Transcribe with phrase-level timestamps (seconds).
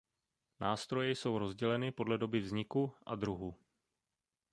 [0.59, 3.55] Nástroje jsou rozděleny podle doby vzniku a druhu.